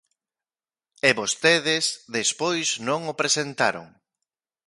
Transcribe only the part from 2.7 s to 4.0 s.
non o presentaron.